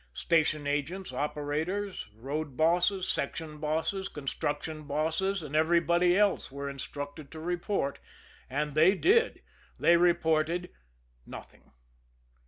[0.15, 7.39] Station agents, operators, road bosses, section bosses, construction bosses and everybody else were instructed to
[7.39, 7.99] report
[8.49, 9.43] and they did.
[9.77, 10.71] They reported
[11.27, 11.71] nothing.